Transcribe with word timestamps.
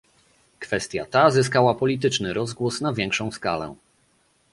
Kwestia 0.59 1.05
ta 1.05 1.29
zyskała 1.31 1.75
polityczny 1.75 2.33
rozgłos 2.33 2.81
na 2.81 2.93
większą 2.93 3.31
skalę 3.31 3.75